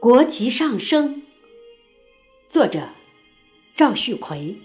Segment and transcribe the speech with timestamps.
[0.00, 1.22] 国旗上升，
[2.48, 2.88] 作者
[3.76, 4.56] 赵旭奎。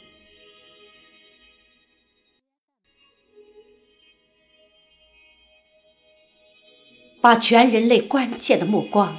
[7.19, 9.17] 把全人类关切的目光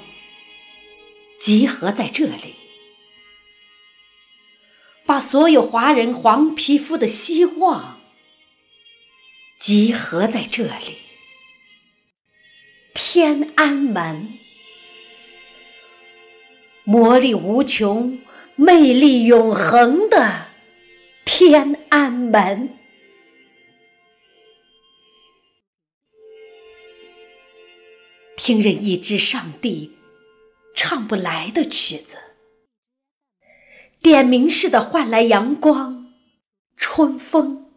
[1.40, 2.54] 集合在这里，
[5.06, 8.00] 把所有华人黄皮肤的希望
[9.58, 10.98] 集合在这里。
[12.94, 14.28] 天安门，
[16.84, 18.18] 魔力无穷、
[18.56, 20.46] 魅力永恒的
[21.24, 22.70] 天安门。
[28.36, 29.92] 听任一支上帝
[30.74, 32.16] 唱不来的曲子，
[34.04, 36.12] 点名似的换来阳光、
[36.76, 37.70] 春风，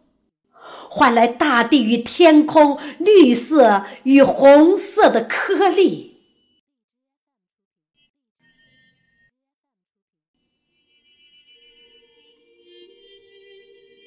[0.52, 6.18] 换来大地与天空绿色与红色的颗粒。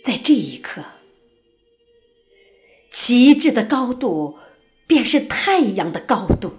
[0.06, 0.84] 在这一刻，
[2.92, 4.38] 旗帜的高度。
[4.92, 6.58] 便是太阳的高度。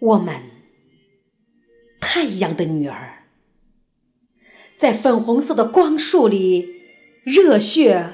[0.00, 0.57] 我们，
[2.28, 3.24] 一样的女儿，
[4.76, 6.68] 在粉红色的光束里
[7.24, 8.12] 热血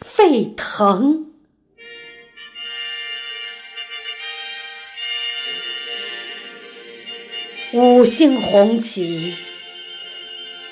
[0.00, 1.32] 沸腾，
[7.72, 9.34] 五星红旗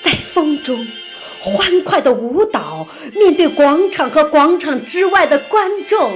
[0.01, 0.85] 在风中。
[1.45, 6.09] 欢快的舞蹈，面对广场和广场之外的观众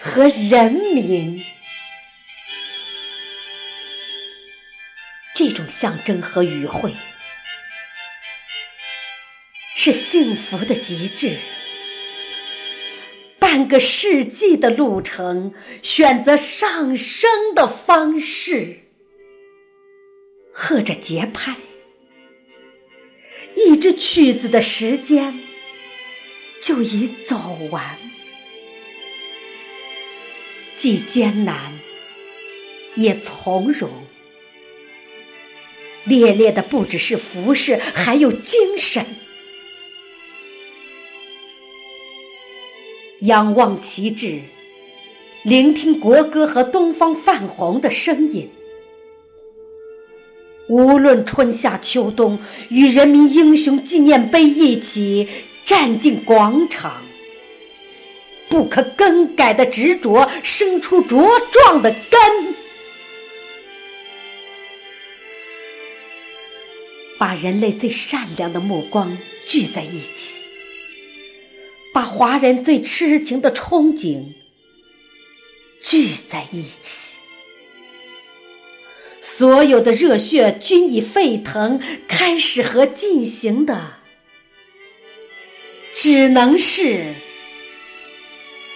[0.00, 1.40] 和人民，
[5.78, 6.94] 象征和语汇
[9.76, 11.36] 是幸福的极致。
[13.38, 18.84] 半个世纪的路程，选择上升的方式，
[20.50, 21.56] 和着节拍。
[23.54, 25.38] 一支曲子的时间
[26.62, 27.98] 就已走完，
[30.74, 31.72] 既艰难
[32.94, 34.05] 也从容，
[36.06, 39.04] 烈烈的不只是服饰，还有精神。
[43.20, 44.40] 仰望旗帜，
[45.42, 48.50] 聆听国歌和东方泛红的声音。
[50.68, 55.28] 无论春夏秋冬，与人民英雄纪念碑一起
[55.64, 57.02] 站进广场，
[58.48, 62.55] 不可更改的执着生出茁壮的根，
[67.18, 69.16] 把人类最善良的目光
[69.48, 70.40] 聚在一起，
[71.92, 74.24] 把华人最痴情的憧憬
[75.82, 77.16] 聚在一起。
[79.20, 83.94] 所有的热血均已沸腾，开始和进行的
[85.96, 87.12] 只能是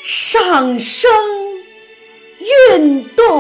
[0.05, 1.09] 上升
[2.77, 3.40] 运动。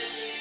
[0.00, 0.37] It's.